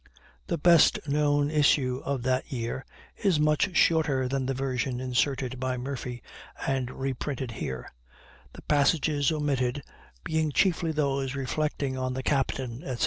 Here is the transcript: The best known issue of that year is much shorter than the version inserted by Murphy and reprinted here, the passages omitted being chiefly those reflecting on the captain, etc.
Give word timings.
The 0.47 0.57
best 0.57 0.97
known 1.07 1.51
issue 1.51 2.01
of 2.03 2.23
that 2.23 2.51
year 2.51 2.83
is 3.17 3.39
much 3.39 3.77
shorter 3.77 4.27
than 4.27 4.47
the 4.47 4.53
version 4.55 4.99
inserted 4.99 5.59
by 5.59 5.77
Murphy 5.77 6.23
and 6.65 6.89
reprinted 6.89 7.51
here, 7.51 7.87
the 8.53 8.63
passages 8.63 9.31
omitted 9.31 9.83
being 10.23 10.51
chiefly 10.51 10.91
those 10.91 11.35
reflecting 11.35 11.99
on 11.99 12.13
the 12.15 12.23
captain, 12.23 12.81
etc. 12.83 12.97